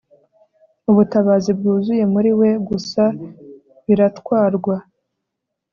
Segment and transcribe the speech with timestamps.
[0.89, 3.03] ubutabazi bwuzuye muri we, gusa
[3.85, 4.75] biratwarwa